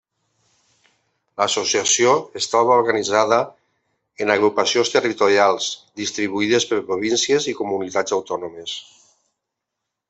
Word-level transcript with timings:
L'associació 1.41 2.13
es 2.41 2.47
troba 2.53 2.77
organitzada 2.85 3.39
en 4.25 4.33
agrupacions 4.37 4.93
territorials 4.97 5.69
distribuïdes 6.03 6.67
per 6.73 6.83
províncies 6.91 7.49
i 7.53 7.57
comunitats 7.63 8.19
autònomes. 8.21 8.77